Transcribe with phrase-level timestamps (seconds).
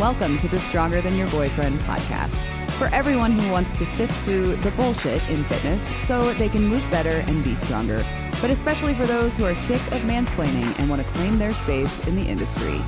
[0.00, 2.34] Welcome to the Stronger Than Your Boyfriend podcast
[2.78, 6.82] for everyone who wants to sift through the bullshit in fitness so they can move
[6.90, 7.98] better and be stronger,
[8.40, 12.06] but especially for those who are sick of mansplaining and want to claim their space
[12.06, 12.80] in the industry.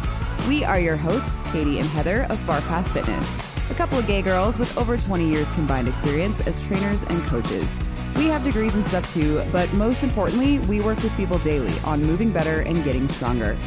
[0.49, 3.29] We are your hosts, Katie and Heather of Barpath Fitness,
[3.71, 7.69] a couple of gay girls with over 20 years combined experience as trainers and coaches.
[8.17, 12.01] We have degrees and stuff too, but most importantly, we work with people daily on
[12.01, 13.59] moving better and getting stronger.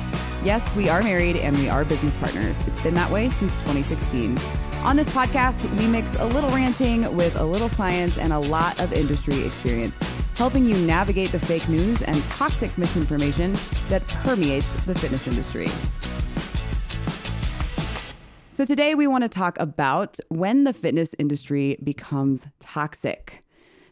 [0.44, 2.56] Yes, we are married and we are business partners.
[2.68, 4.38] It's been that way since 2016.
[4.84, 8.80] On this podcast, we mix a little ranting with a little science and a lot
[8.80, 9.98] of industry experience,
[10.36, 13.58] helping you navigate the fake news and toxic misinformation
[13.90, 15.68] that permeates the fitness industry.
[18.52, 23.44] So, today we want to talk about when the fitness industry becomes toxic.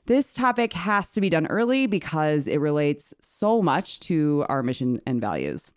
[0.06, 5.02] This topic has to be done early because it relates so much to our mission
[5.08, 5.72] and values.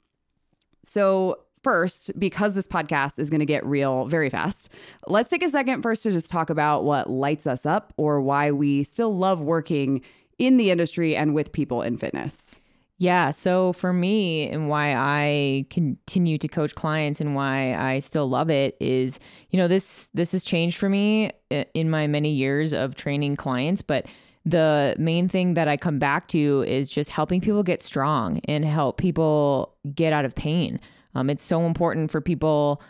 [0.89, 4.69] So, first, because this podcast is going to get real very fast,
[5.07, 8.51] let's take a second first to just talk about what lights us up or why
[8.53, 10.03] we still love working
[10.39, 12.61] in the industry and with people in fitness.
[13.01, 13.31] Yeah.
[13.31, 18.51] So for me, and why I continue to coach clients and why I still love
[18.51, 22.73] it is, you know, this this has changed for me uh, in my many years
[22.73, 24.07] of training clients, but
[24.51, 28.65] the main thing that I come back to is just helping people get strong and
[28.65, 30.81] help people get out of pain.
[31.15, 32.81] Um, it's so important for people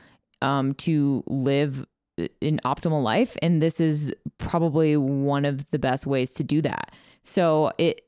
[0.42, 1.86] um, to live
[2.18, 6.92] an optimal life, and this is probably one of the best ways to do that.
[7.22, 8.02] So it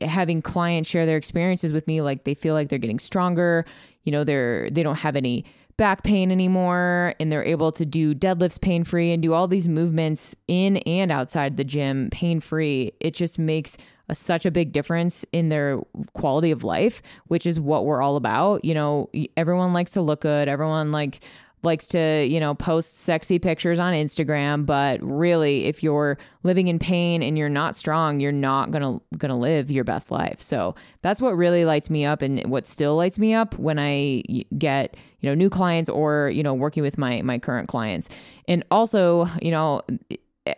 [0.00, 3.64] having clients share their experiences with me like they feel like they're getting stronger
[4.04, 5.44] you know they're they don't have any
[5.76, 9.66] back pain anymore and they're able to do deadlifts pain free and do all these
[9.66, 12.92] movements in and outside the gym pain free.
[13.00, 13.76] It just makes
[14.08, 15.80] a, such a big difference in their
[16.12, 18.64] quality of life, which is what we're all about.
[18.64, 20.48] You know, everyone likes to look good.
[20.48, 21.20] Everyone like
[21.64, 26.78] likes to, you know, post sexy pictures on Instagram, but really if you're living in
[26.78, 30.40] pain and you're not strong, you're not going to going to live your best life.
[30.40, 34.22] So, that's what really lights me up and what still lights me up when I
[34.56, 38.08] get, you know, new clients or, you know, working with my my current clients.
[38.46, 39.82] And also, you know,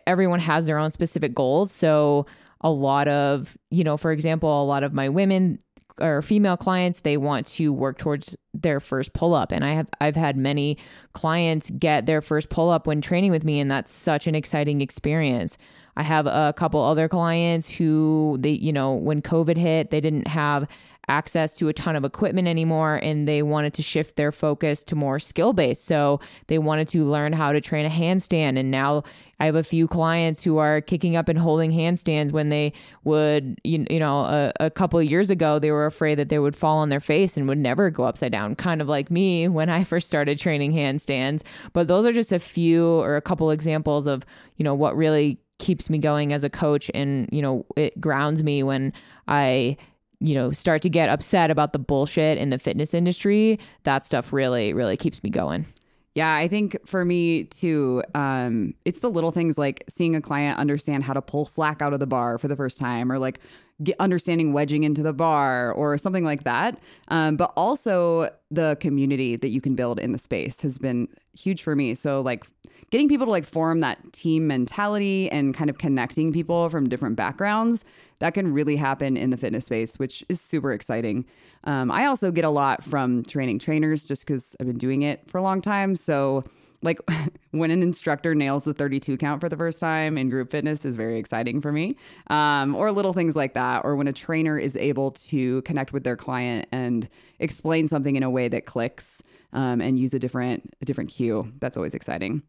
[0.06, 1.72] everyone has their own specific goals.
[1.72, 2.27] So,
[2.62, 5.59] a lot of, you know, for example, a lot of my women,
[6.01, 9.89] or female clients they want to work towards their first pull up and i have
[10.01, 10.77] i've had many
[11.12, 14.81] clients get their first pull up when training with me and that's such an exciting
[14.81, 15.59] experience.
[15.99, 20.27] I have a couple other clients who they you know when covid hit they didn't
[20.27, 20.69] have
[21.09, 24.97] access to a ton of equipment anymore and they wanted to shift their focus to
[24.97, 25.84] more skill based.
[25.84, 26.19] So
[26.49, 28.59] they wanted to learn how to train a handstand.
[28.59, 29.05] And now
[29.39, 32.72] I have a few clients who are kicking up and holding handstands when they
[33.05, 36.41] would, you, you know, a, a couple of years ago, they were afraid that they
[36.41, 39.47] would fall on their face and would never go upside down, kind of like me
[39.47, 41.43] when I first started training handstands.
[41.72, 45.39] But those are just a few or a couple examples of, you know, what really
[45.59, 48.93] keeps me going as a coach and, you know, it grounds me when
[49.28, 49.77] I
[50.21, 54.32] you know, start to get upset about the bullshit in the fitness industry, that stuff
[54.32, 55.66] really, really keeps me going.
[56.15, 60.59] Yeah, I think for me too, um, it's the little things like seeing a client
[60.59, 63.38] understand how to pull slack out of the bar for the first time, or like
[63.82, 66.81] get understanding wedging into the bar, or something like that.
[67.09, 71.06] Um, but also the community that you can build in the space has been
[71.38, 71.94] huge for me.
[71.94, 72.47] So like
[72.91, 77.17] getting people to like form that team mentality and kind of connecting people from different
[77.17, 77.85] backgrounds
[78.19, 81.25] that can really happen in the fitness space, which is super exciting.
[81.65, 85.29] Um, I also get a lot from training trainers just because I've been doing it
[85.29, 85.97] for a long time.
[85.97, 86.45] So,
[86.83, 86.99] like
[87.51, 90.97] when an instructor nails the 32 count for the first time in group fitness is
[90.97, 91.97] very exciting for me.
[92.29, 93.85] Um, or little things like that.
[93.85, 97.09] Or when a trainer is able to connect with their client and
[97.39, 101.51] explain something in a way that clicks um, and use a different a different cue.
[101.61, 102.43] That's always exciting.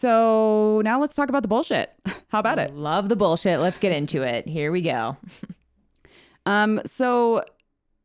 [0.00, 1.92] So now let's talk about the bullshit.
[2.28, 2.74] How about it?
[2.74, 3.60] Love the bullshit.
[3.60, 4.48] Let's get into it.
[4.48, 5.18] Here we go.
[6.46, 7.44] um, so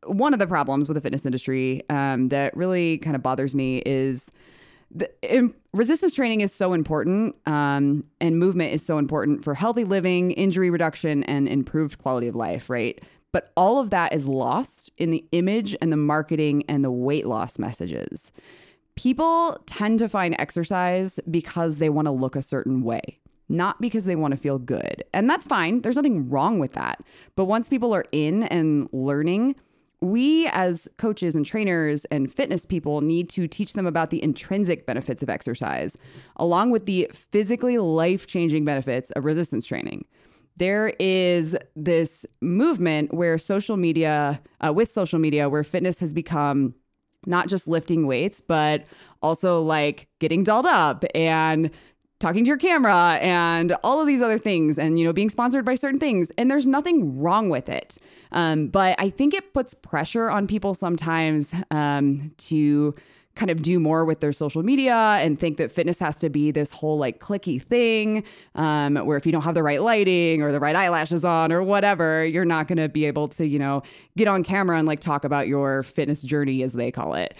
[0.04, 3.78] one of the problems with the fitness industry um, that really kind of bothers me
[3.86, 4.30] is
[4.94, 9.84] the, in, resistance training is so important um, and movement is so important for healthy
[9.84, 13.00] living, injury reduction, and improved quality of life, right?
[13.32, 17.26] But all of that is lost in the image and the marketing and the weight
[17.26, 18.32] loss messages
[18.96, 24.04] people tend to find exercise because they want to look a certain way, not because
[24.06, 25.04] they want to feel good.
[25.14, 25.82] And that's fine.
[25.82, 27.00] There's nothing wrong with that.
[27.36, 29.56] But once people are in and learning,
[30.00, 34.86] we as coaches and trainers and fitness people need to teach them about the intrinsic
[34.86, 35.96] benefits of exercise,
[36.36, 40.04] along with the physically life changing benefits of resistance training.
[40.58, 46.74] There is this movement where social media, uh, with social media, where fitness has become
[47.24, 48.86] not just lifting weights, but
[49.22, 51.70] also like getting dolled up and
[52.18, 55.64] talking to your camera and all of these other things and you know being sponsored
[55.64, 56.30] by certain things.
[56.38, 57.98] And there's nothing wrong with it.
[58.32, 62.94] Um, but i think it puts pressure on people sometimes um, to
[63.36, 66.50] kind of do more with their social media and think that fitness has to be
[66.50, 68.24] this whole like cliquey thing
[68.54, 71.62] um, where if you don't have the right lighting or the right eyelashes on or
[71.62, 73.82] whatever you're not going to be able to you know
[74.16, 77.36] get on camera and like talk about your fitness journey as they call it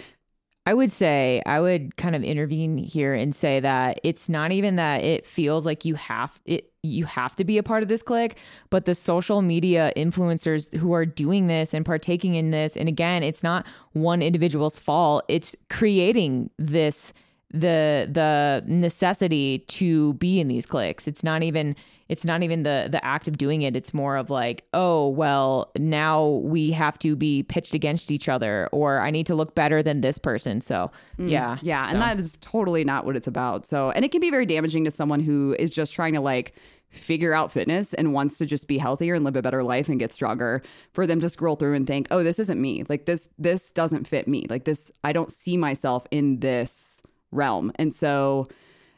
[0.67, 4.75] I would say I would kind of intervene here and say that it's not even
[4.75, 8.01] that it feels like you have it you have to be a part of this
[8.01, 8.35] clique,
[8.69, 13.23] but the social media influencers who are doing this and partaking in this and again,
[13.23, 15.23] it's not one individual's fault.
[15.29, 17.13] It's creating this
[17.51, 21.07] the the necessity to be in these cliques.
[21.07, 21.75] It's not even
[22.09, 23.75] it's not even the the act of doing it.
[23.75, 28.69] It's more of like oh well now we have to be pitched against each other
[28.71, 30.59] or i need to look better than this person.
[30.59, 31.93] So mm, yeah yeah so.
[31.93, 33.65] and that is totally not what it's about.
[33.65, 36.53] So and it can be very damaging to someone who is just trying to like
[36.89, 39.99] figure out fitness and wants to just be healthier and live a better life and
[39.99, 40.61] get stronger
[40.93, 42.83] for them to scroll through and think oh this isn't me.
[42.89, 44.47] Like this this doesn't fit me.
[44.49, 46.96] Like this i don't see myself in this
[47.31, 48.47] realm and so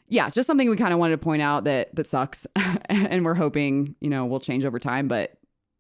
[0.09, 2.45] yeah, just something we kind of wanted to point out that that sucks,
[2.89, 5.07] and we're hoping you know we'll change over time.
[5.07, 5.35] But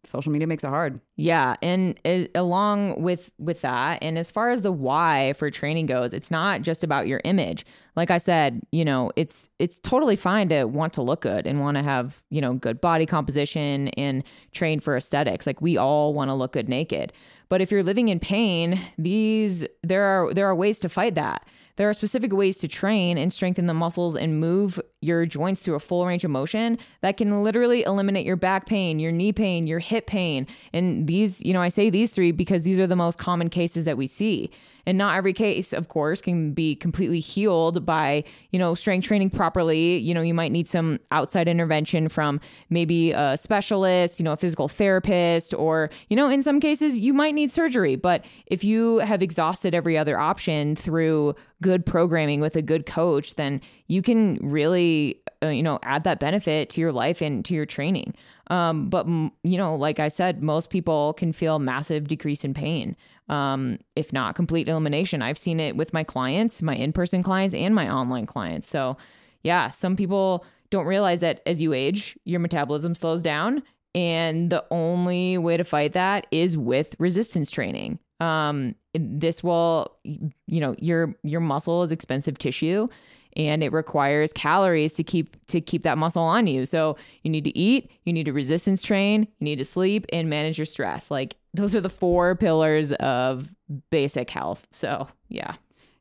[0.05, 1.01] social media makes it hard.
[1.17, 1.99] Yeah, and
[2.35, 6.61] along with with that, and as far as the why for training goes, it's not
[6.61, 7.65] just about your image.
[7.95, 11.59] Like I said, you know, it's it's totally fine to want to look good and
[11.59, 15.47] want to have you know good body composition and train for aesthetics.
[15.47, 17.11] Like we all want to look good naked.
[17.49, 21.47] But if you're living in pain, these there are there are ways to fight that.
[21.79, 25.75] There are specific ways to train and strengthen the muscles and move your joints through
[25.75, 29.65] a full range of motion that can literally eliminate your back pain, your knee pain,
[29.65, 30.45] your hip pain.
[30.73, 33.85] And these, you know, I say these three because these are the most common cases
[33.85, 34.51] that we see.
[34.89, 39.29] And not every case, of course, can be completely healed by, you know, strength training
[39.29, 39.99] properly.
[39.99, 42.41] You know, you might need some outside intervention from
[42.71, 47.13] maybe a specialist, you know, a physical therapist, or, you know, in some cases, you
[47.13, 47.97] might need surgery.
[47.97, 53.35] But if you have exhausted every other option through good programming with a good coach,
[53.35, 57.53] then you can really, uh, you know, add that benefit to your life and to
[57.53, 58.15] your training.
[58.49, 62.95] Um, but you know, like I said, most people can feel massive decrease in pain,
[63.27, 65.21] um, if not complete elimination.
[65.21, 68.67] I've seen it with my clients, my in-person clients, and my online clients.
[68.67, 68.97] So,
[69.43, 73.61] yeah, some people don't realize that as you age, your metabolism slows down,
[73.93, 77.99] and the only way to fight that is with resistance training.
[78.19, 82.87] Um, this will, you know, your your muscle is expensive tissue
[83.35, 86.65] and it requires calories to keep to keep that muscle on you.
[86.65, 90.29] So you need to eat, you need to resistance train, you need to sleep and
[90.29, 91.11] manage your stress.
[91.11, 93.49] Like those are the four pillars of
[93.89, 94.67] basic health.
[94.71, 95.55] So, yeah.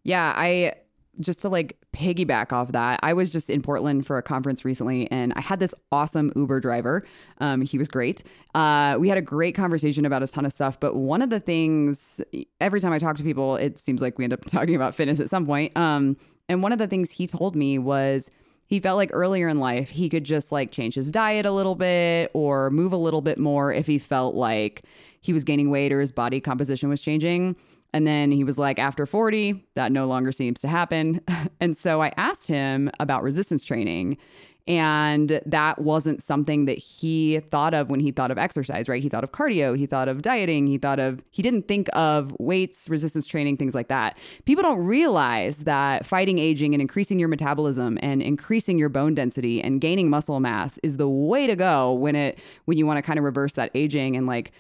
[0.05, 0.75] Yeah, I
[1.21, 5.11] just to like piggyback off that, I was just in Portland for a conference recently
[5.11, 7.05] and I had this awesome Uber driver.
[7.39, 8.23] Um, he was great.
[8.55, 10.79] Uh, we had a great conversation about a ton of stuff.
[10.79, 12.21] But one of the things,
[12.61, 15.19] every time I talk to people, it seems like we end up talking about fitness
[15.21, 15.77] at some point.
[15.77, 16.17] Um,
[16.49, 18.31] and one of the things he told me was
[18.67, 21.75] he felt like earlier in life he could just like change his diet a little
[21.75, 24.83] bit or move a little bit more if he felt like
[25.21, 27.57] he was gaining weight or his body composition was changing.
[27.93, 31.21] And then he was like, after 40, that no longer seems to happen.
[31.61, 34.19] and so I asked him about resistance training.
[34.67, 39.03] And that wasn't something that he thought of when he thought of exercise, right?
[39.03, 42.37] He thought of cardio, he thought of dieting, he thought of, he didn't think of
[42.39, 44.19] weights, resistance training, things like that.
[44.45, 49.63] People don't realize that fighting aging and increasing your metabolism and increasing your bone density
[49.63, 53.03] and gaining muscle mass is the way to go when it, when you want to
[53.03, 54.53] kind of reverse that aging and like,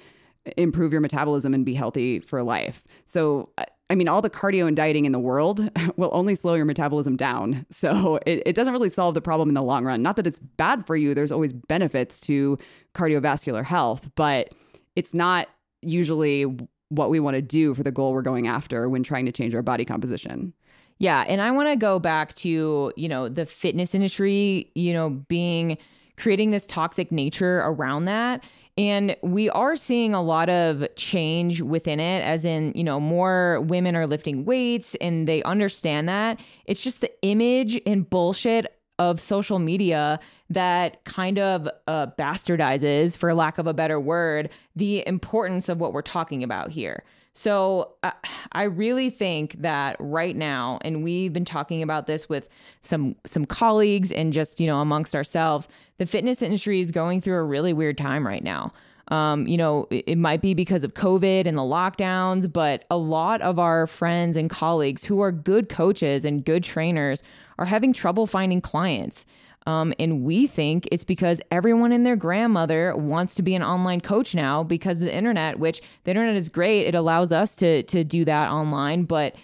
[0.56, 2.82] improve your metabolism and be healthy for life.
[3.04, 3.50] So,
[3.90, 7.16] I mean, all the cardio and dieting in the world will only slow your metabolism
[7.16, 7.66] down.
[7.72, 10.02] So, it, it doesn't really solve the problem in the long run.
[10.02, 12.58] Not that it's bad for you, there's always benefits to
[12.94, 14.54] cardiovascular health, but
[14.96, 15.48] it's not
[15.80, 16.44] usually
[16.88, 19.54] what we want to do for the goal we're going after when trying to change
[19.54, 20.52] our body composition.
[20.98, 21.24] Yeah.
[21.28, 25.78] And I want to go back to, you know, the fitness industry, you know, being
[26.18, 28.44] creating this toxic nature around that
[28.78, 33.60] and we are seeing a lot of change within it, as in, you know, more
[33.62, 36.38] women are lifting weights and they understand that.
[36.64, 43.34] It's just the image and bullshit of social media that kind of uh, bastardizes, for
[43.34, 47.02] lack of a better word, the importance of what we're talking about here.
[47.34, 48.12] So uh,
[48.52, 52.48] I really think that right now, and we've been talking about this with
[52.82, 57.36] some some colleagues and just you know amongst ourselves, the fitness industry is going through
[57.36, 58.72] a really weird time right now.
[59.08, 62.96] Um, you know, it, it might be because of COVID and the lockdowns, but a
[62.96, 67.22] lot of our friends and colleagues who are good coaches and good trainers
[67.58, 69.24] are having trouble finding clients.
[69.66, 74.00] Um, and we think it's because everyone and their grandmother wants to be an online
[74.00, 76.86] coach now because of the internet, which the internet is great.
[76.86, 79.34] It allows us to to do that online, but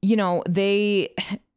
[0.00, 1.14] you know, they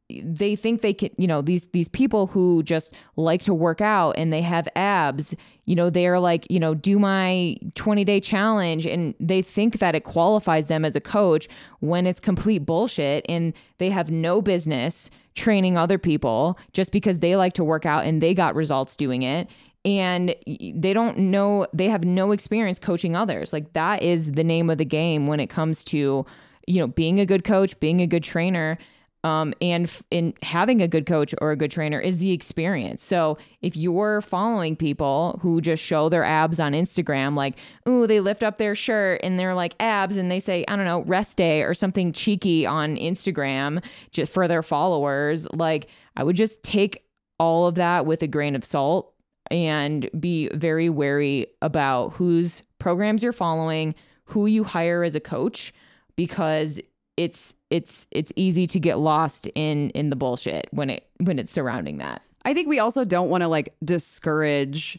[0.09, 4.11] they think they can you know these these people who just like to work out
[4.11, 5.35] and they have abs
[5.65, 9.79] you know they are like you know do my 20 day challenge and they think
[9.79, 11.49] that it qualifies them as a coach
[11.81, 17.37] when it's complete bullshit and they have no business training other people just because they
[17.37, 19.47] like to work out and they got results doing it.
[19.85, 23.53] And they don't know they have no experience coaching others.
[23.53, 26.25] Like that is the name of the game when it comes to
[26.65, 28.77] you know being a good coach being a good trainer
[29.27, 33.03] um, and in having a good coach or a good trainer is the experience.
[33.03, 37.57] So if you're following people who just show their abs on Instagram, like,
[37.87, 40.85] ooh, they lift up their shirt and they're like abs, and they say, I don't
[40.85, 46.37] know, rest day or something cheeky on Instagram just for their followers, like, I would
[46.37, 47.03] just take
[47.37, 49.13] all of that with a grain of salt
[49.51, 53.93] and be very wary about whose programs you're following,
[54.25, 55.73] who you hire as a coach,
[56.15, 56.79] because
[57.17, 61.51] it's it's it's easy to get lost in in the bullshit when it when it's
[61.51, 62.21] surrounding that.
[62.45, 64.97] I think we also don't want to like discourage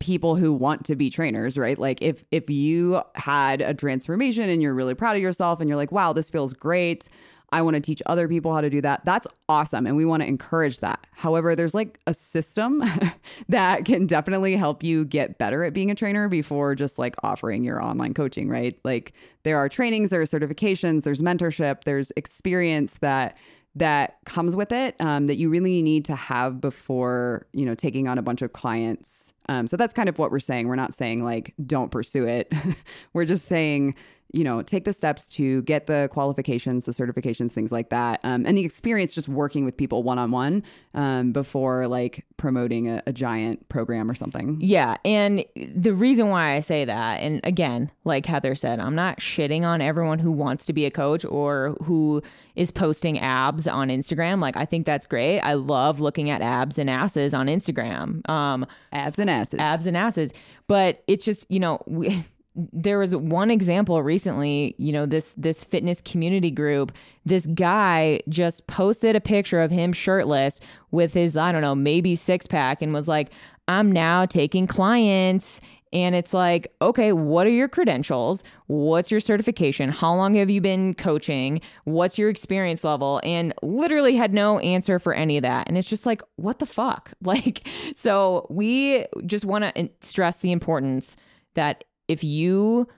[0.00, 1.78] people who want to be trainers, right?
[1.78, 5.76] Like if if you had a transformation and you're really proud of yourself and you're
[5.76, 7.08] like, "Wow, this feels great.
[7.52, 9.04] I want to teach other people how to do that.
[9.04, 9.86] That's awesome.
[9.86, 11.06] And we want to encourage that.
[11.12, 12.82] However, there's like a system
[13.48, 17.62] that can definitely help you get better at being a trainer before just like offering
[17.62, 18.78] your online coaching, right?
[18.84, 23.36] Like there are trainings, there are certifications, there's mentorship, there's experience that
[23.74, 28.06] that comes with it um, that you really need to have before you know taking
[28.06, 30.92] on a bunch of clients um, so that's kind of what we're saying we're not
[30.92, 32.52] saying like don't pursue it
[33.14, 33.94] we're just saying
[34.32, 38.46] you know, take the steps to get the qualifications, the certifications, things like that, um,
[38.46, 43.12] and the experience just working with people one on one before like promoting a, a,
[43.12, 44.58] giant program or something.
[44.60, 49.18] Yeah, and the reason why I say that, and again, like Heather said, I'm not
[49.18, 52.22] shitting on everyone who wants to be a coach or who
[52.56, 54.40] is posting abs on Instagram.
[54.40, 55.40] Like I think that's great.
[55.40, 58.28] I love looking at abs and asses on Instagram.
[58.28, 60.32] Um, abs and asses, abs and asses.
[60.66, 62.24] But it's just you know we
[62.54, 66.92] there was one example recently you know this this fitness community group
[67.24, 72.14] this guy just posted a picture of him shirtless with his i don't know maybe
[72.14, 73.30] six pack and was like
[73.68, 75.60] i'm now taking clients.
[75.94, 78.42] And it's like okay what are your credentials?
[78.66, 79.90] What's your certification?
[79.90, 81.60] How long have you been coaching?
[81.84, 83.20] What's your experience level?
[83.22, 85.68] And literally had no answer for any of that.
[85.68, 87.12] And it's just like what the fuck?
[87.22, 91.14] Like so we just want to stress the importance
[91.54, 92.88] that if you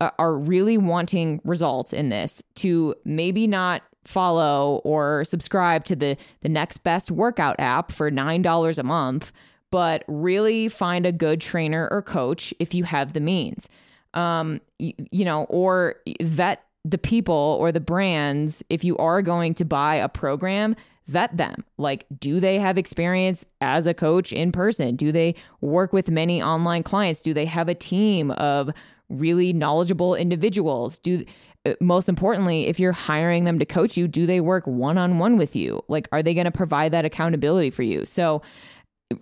[0.00, 6.16] uh, are really wanting results in this to maybe not follow or subscribe to the
[6.40, 9.32] the next best workout app for $9 a month
[9.70, 13.68] but really find a good trainer or coach if you have the means.
[14.14, 19.54] Um you, you know or vet the people or the brands if you are going
[19.54, 20.74] to buy a program
[21.10, 21.64] vet them.
[21.76, 24.94] Like, do they have experience as a coach in person?
[24.94, 27.20] Do they work with many online clients?
[27.20, 28.70] Do they have a team of
[29.08, 30.98] really knowledgeable individuals?
[30.98, 31.24] Do
[31.66, 35.18] uh, most importantly, if you're hiring them to coach you, do they work one on
[35.18, 35.84] one with you?
[35.88, 38.06] Like, are they going to provide that accountability for you?
[38.06, 38.40] So,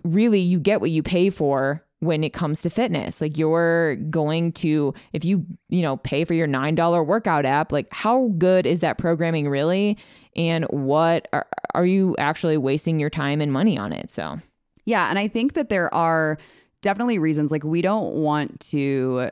[0.03, 3.21] really, you get what you pay for when it comes to fitness.
[3.21, 7.87] Like you're going to if you, you know, pay for your $9 workout app, like
[7.91, 9.97] how good is that programming really?
[10.35, 14.09] And what are, are you actually wasting your time and money on it?
[14.09, 14.39] So,
[14.85, 16.37] yeah, and I think that there are
[16.81, 19.29] definitely reasons like we don't want to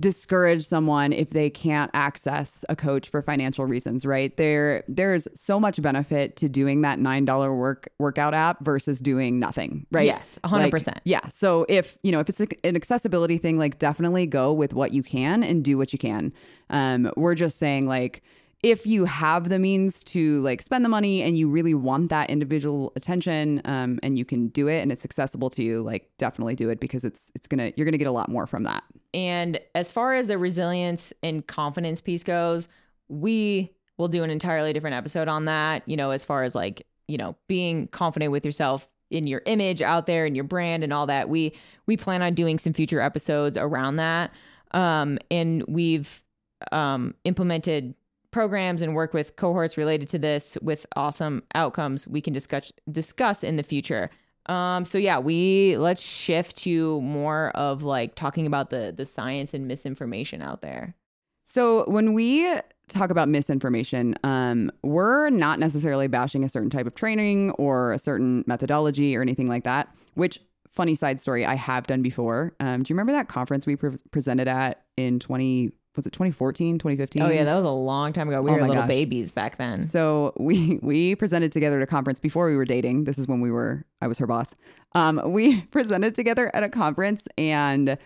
[0.00, 4.36] discourage someone if they can't access a coach for financial reasons, right?
[4.36, 9.86] There there's so much benefit to doing that $9 work workout app versus doing nothing,
[9.90, 10.06] right?
[10.06, 10.86] Yes, 100%.
[10.86, 11.26] Like, yeah.
[11.28, 15.02] So if, you know, if it's an accessibility thing, like definitely go with what you
[15.02, 16.32] can and do what you can.
[16.70, 18.22] Um we're just saying like
[18.62, 22.28] if you have the means to like spend the money and you really want that
[22.28, 26.56] individual attention um, and you can do it and it's accessible to you like definitely
[26.56, 28.82] do it because it's it's gonna you're gonna get a lot more from that.
[29.14, 32.68] And as far as the resilience and confidence piece goes
[33.08, 36.86] we will do an entirely different episode on that you know as far as like
[37.06, 40.92] you know being confident with yourself in your image out there and your brand and
[40.92, 41.28] all that.
[41.28, 41.54] We
[41.86, 44.32] we plan on doing some future episodes around that.
[44.72, 46.22] Um and we've
[46.72, 47.94] um implemented
[48.30, 53.42] programs and work with cohorts related to this with awesome outcomes we can discuss discuss
[53.42, 54.10] in the future.
[54.46, 59.54] Um, so yeah, we let's shift to more of like talking about the the science
[59.54, 60.94] and misinformation out there.
[61.46, 62.46] So when we
[62.88, 67.98] talk about misinformation, um, we're not necessarily bashing a certain type of training or a
[67.98, 69.88] certain methodology or anything like that.
[70.14, 72.52] Which funny side story, I have done before.
[72.60, 75.72] Um, do you remember that conference we pre- presented at in twenty?
[75.96, 77.22] Was it 2014, 2015?
[77.22, 78.40] Oh yeah, that was a long time ago.
[78.40, 78.88] We Oh were little gosh.
[78.88, 79.82] babies back then.
[79.82, 83.04] So we we presented together at a conference before we were dating.
[83.04, 84.54] This is when we were I was her boss.
[84.94, 87.98] Um, we presented together at a conference and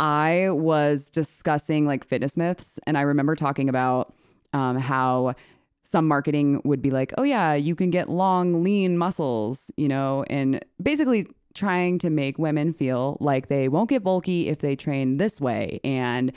[0.00, 4.12] I was discussing like fitness myths and I remember talking about
[4.52, 5.34] um, how
[5.82, 10.24] some marketing would be like, "Oh yeah, you can get long lean muscles," you know,
[10.30, 15.18] and basically trying to make women feel like they won't get bulky if they train
[15.18, 16.32] this way and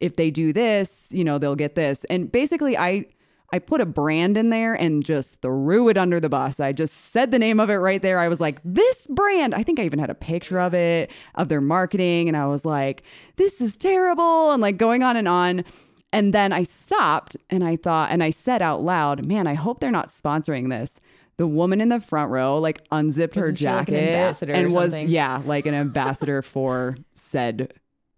[0.00, 2.04] if they do this, you know, they'll get this.
[2.10, 3.06] And basically I
[3.52, 6.58] I put a brand in there and just threw it under the bus.
[6.58, 8.18] I just said the name of it right there.
[8.18, 9.54] I was like, this brand.
[9.54, 12.26] I think I even had a picture of it, of their marketing.
[12.26, 13.04] And I was like,
[13.36, 14.50] this is terrible.
[14.50, 15.64] And like going on and on.
[16.12, 19.78] And then I stopped and I thought, and I said out loud, man, I hope
[19.78, 21.00] they're not sponsoring this.
[21.36, 24.72] The woman in the front row like unzipped her Wasn't like, jacket an ambassador and
[24.72, 27.72] was, yeah, like an ambassador for said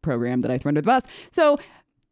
[0.06, 1.02] program that I threw under the bus.
[1.30, 1.58] So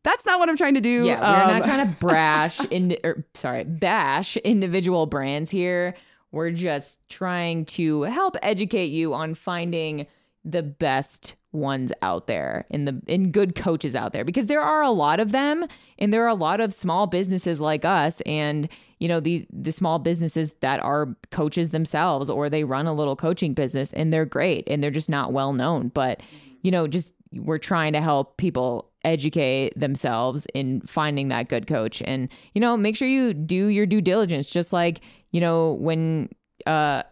[0.02, 1.04] that's not what I'm trying to do.
[1.06, 5.94] Yeah, we're Um, not trying to brash in or sorry, bash individual brands here.
[6.32, 10.06] We're just trying to help educate you on finding
[10.44, 14.82] the best ones out there in the in good coaches out there because there are
[14.82, 15.64] a lot of them
[16.00, 19.70] and there are a lot of small businesses like us and you know the the
[19.70, 24.24] small businesses that are coaches themselves or they run a little coaching business and they're
[24.26, 26.20] great and they're just not well known but
[26.64, 32.02] you know just we're trying to help people educate themselves in finding that good coach.
[32.04, 36.30] And you know make sure you do your due diligence just like you know when
[36.66, 37.02] uh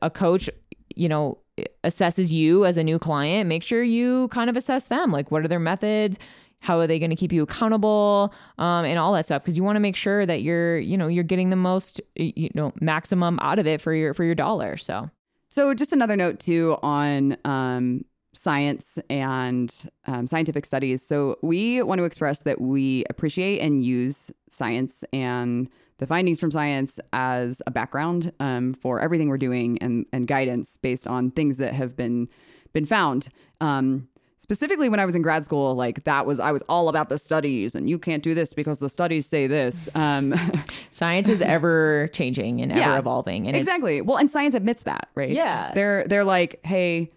[0.00, 0.48] a coach
[0.94, 1.38] you know
[1.84, 5.44] assesses you as a new client make sure you kind of assess them like what
[5.44, 6.18] are their methods?
[6.60, 8.32] How are they going to keep you accountable?
[8.58, 11.08] Um, and all that stuff because you want to make sure that you're you know
[11.08, 14.76] you're getting the most you know maximum out of it for your for your dollar
[14.76, 15.10] so.
[15.48, 18.04] So, just another note too on um,
[18.36, 19.74] science and
[20.06, 21.06] um, scientific studies.
[21.06, 25.68] So, we want to express that we appreciate and use science and
[25.98, 30.76] the findings from science as a background um, for everything we're doing and, and guidance
[30.76, 32.28] based on things that have been
[32.72, 33.28] been found.
[33.62, 34.06] Um,
[34.38, 37.16] specifically, when I was in grad school, like that was I was all about the
[37.16, 39.88] studies, and you can't do this because the studies say this.
[39.94, 40.34] Um,
[40.90, 44.02] science is ever changing and ever Yeah, evolving and exactly.
[44.02, 45.30] Well, and science admits that, right?
[45.30, 45.72] Yeah.
[45.74, 47.08] They're they're like, hey,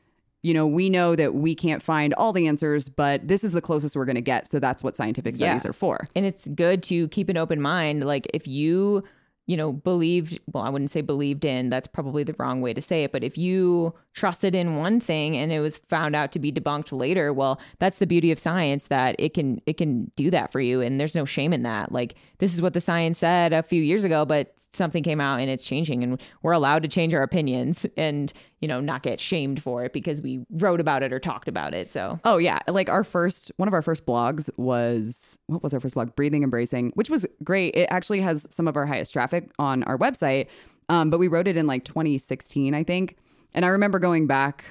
[0.42, 3.62] you know, we know that we can't find all the answers, but this is the
[3.62, 4.48] closest we're going to get.
[4.50, 5.70] So that's what scientific studies Yeah.
[5.70, 6.08] are for.
[6.16, 9.04] and it's good to keep an open mind like if you
[9.48, 12.82] you know believed well i wouldn't say believed in that's probably the wrong way to
[12.82, 16.38] say it but if you trusted in one thing and it was found out to
[16.38, 20.30] be debunked later well that's the beauty of science that it can it can do
[20.30, 23.18] that for you and there's no shame in that like this is what the science
[23.18, 26.84] said a few years ago but something came out and it's changing and we're allowed
[26.84, 30.80] to change our opinions and you know not get shamed for it because we wrote
[30.80, 33.82] about it or talked about it so Oh yeah, like our first one of our
[33.82, 36.16] first blogs was what was our first blog?
[36.16, 37.76] Breathing and bracing, which was great.
[37.76, 40.48] It actually has some of our highest traffic on our website.
[40.90, 43.18] Um, but we wrote it in like 2016, I think.
[43.54, 44.64] And I remember going back,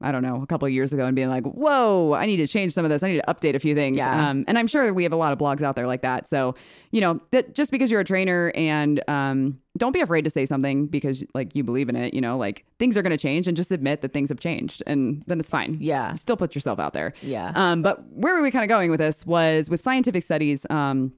[0.00, 2.46] I don't know, a couple of years ago and being like, "Whoa, I need to
[2.46, 3.02] change some of this.
[3.02, 4.28] I need to update a few things." Yeah.
[4.28, 6.28] Um, and I'm sure that we have a lot of blogs out there like that.
[6.28, 6.54] So
[6.90, 10.44] you know, that just because you're a trainer and um, don't be afraid to say
[10.44, 12.12] something because like you believe in it.
[12.12, 14.82] You know, like things are going to change, and just admit that things have changed,
[14.86, 15.78] and then it's fine.
[15.80, 16.10] Yeah.
[16.10, 17.14] You still put yourself out there.
[17.22, 17.52] Yeah.
[17.54, 20.66] Um, but where were we kind of going with this was with scientific studies.
[20.68, 21.12] Um,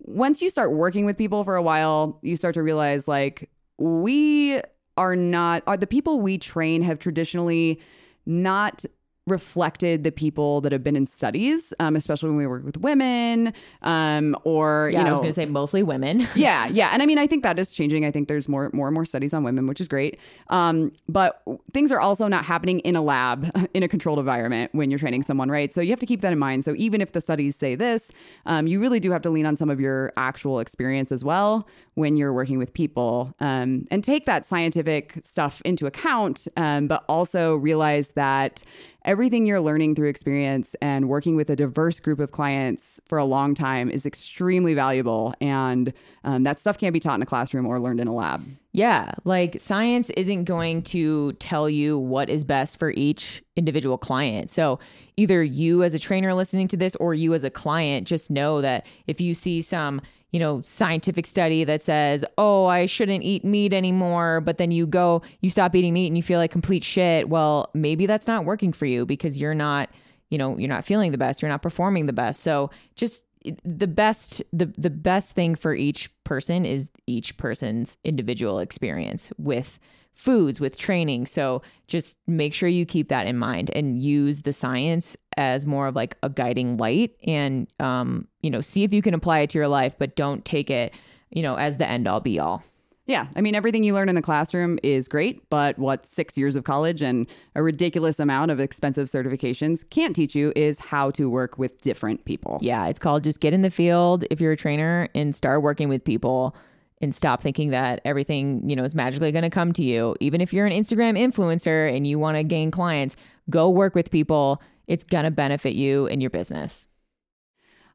[0.00, 4.60] once you start working with people for a while, you start to realize like we
[4.96, 7.80] are not are the people we train have traditionally
[8.26, 8.84] not
[9.26, 13.54] reflected the people that have been in studies, um, especially when we work with women,
[13.82, 17.06] um, or yeah you know, i was gonna say mostly women yeah, yeah, and I
[17.06, 18.04] mean, I think that is changing.
[18.04, 20.18] I think there's more, more and more studies on women, which is great.
[20.48, 24.90] Um, but things are also not happening in a lab in a controlled environment when
[24.90, 25.72] you're training someone, right?
[25.72, 26.64] So you have to keep that in mind.
[26.64, 28.10] So even if the studies say this,
[28.46, 31.66] um, you really do have to lean on some of your actual experience as well
[31.94, 37.04] when you're working with people, um, and take that scientific stuff into account, um, but
[37.08, 38.64] also realize that
[39.04, 43.24] everything you're learning through experience and working with a diverse group of clients for a
[43.24, 45.34] long time is extremely valuable.
[45.40, 45.92] And
[46.24, 48.46] um, that stuff can't be taught in a classroom or learned in a lab.
[48.72, 54.50] Yeah, like science isn't going to tell you what is best for each individual client.
[54.50, 54.80] So,
[55.16, 58.60] either you as a trainer listening to this or you as a client just know
[58.62, 60.00] that if you see some,
[60.34, 64.40] you know, scientific study that says, oh, I shouldn't eat meat anymore.
[64.40, 67.28] But then you go, you stop eating meat and you feel like complete shit.
[67.28, 69.90] Well, maybe that's not working for you because you're not,
[70.30, 71.40] you know, you're not feeling the best.
[71.40, 72.40] You're not performing the best.
[72.40, 73.22] So just
[73.64, 79.78] the best the the best thing for each person is each person's individual experience with
[80.14, 84.52] foods with training so just make sure you keep that in mind and use the
[84.52, 89.02] science as more of like a guiding light and um you know see if you
[89.02, 90.94] can apply it to your life but don't take it
[91.30, 92.62] you know as the end all be all
[93.06, 93.26] yeah.
[93.36, 96.64] I mean, everything you learn in the classroom is great, but what six years of
[96.64, 101.58] college and a ridiculous amount of expensive certifications can't teach you is how to work
[101.58, 102.58] with different people.
[102.62, 102.86] Yeah.
[102.86, 106.02] It's called just get in the field if you're a trainer and start working with
[106.02, 106.56] people
[107.02, 110.16] and stop thinking that everything, you know, is magically going to come to you.
[110.20, 113.16] Even if you're an Instagram influencer and you want to gain clients,
[113.50, 114.62] go work with people.
[114.86, 116.86] It's going to benefit you and your business.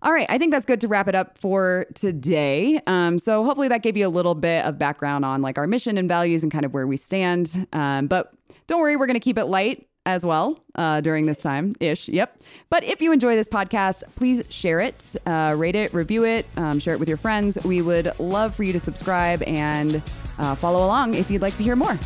[0.02, 2.80] All right, I think that's good to wrap it up for today.
[2.88, 5.98] Um, so hopefully that gave you a little bit of background on like our mission
[5.98, 7.68] and values and kind of where we stand.
[7.74, 8.34] Um, but
[8.68, 12.08] don't worry, we're going to keep it light as well uh, during this time ish.
[12.08, 12.40] Yep.
[12.70, 16.80] But if you enjoy this podcast, please share it, uh, rate it, review it, um,
[16.80, 17.58] share it with your friends.
[17.66, 20.02] We would love for you to subscribe and
[20.38, 22.00] uh, follow along if you'd like to hear more.